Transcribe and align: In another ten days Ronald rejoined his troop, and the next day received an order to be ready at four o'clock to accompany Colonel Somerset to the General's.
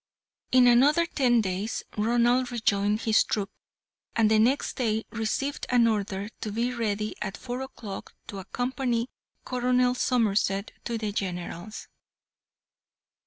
In 0.51 0.65
another 0.65 1.05
ten 1.05 1.41
days 1.41 1.83
Ronald 1.95 2.51
rejoined 2.51 3.01
his 3.01 3.23
troop, 3.23 3.51
and 4.15 4.31
the 4.31 4.39
next 4.39 4.77
day 4.77 5.05
received 5.11 5.67
an 5.69 5.85
order 5.87 6.29
to 6.41 6.51
be 6.51 6.73
ready 6.73 7.13
at 7.21 7.37
four 7.37 7.61
o'clock 7.61 8.15
to 8.25 8.39
accompany 8.39 9.11
Colonel 9.45 9.93
Somerset 9.93 10.71
to 10.85 10.97
the 10.97 11.11
General's. 11.11 11.87